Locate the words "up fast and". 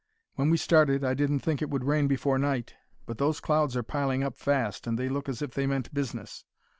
4.23-4.97